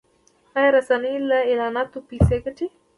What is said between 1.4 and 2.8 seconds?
اعلاناتو پیسې ګټي؟